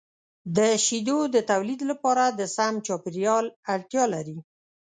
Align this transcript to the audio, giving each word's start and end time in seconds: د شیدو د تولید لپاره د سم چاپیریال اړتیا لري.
د 0.57 0.59
شیدو 0.85 1.17
د 1.35 1.37
تولید 1.51 1.81
لپاره 1.91 2.23
د 2.39 2.41
سم 2.55 2.73
چاپیریال 2.87 3.45
اړتیا 3.73 4.03
لري. 4.13 4.37